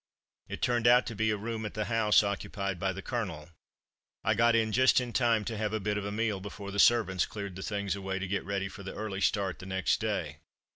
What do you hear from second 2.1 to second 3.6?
occupied by the Colonel.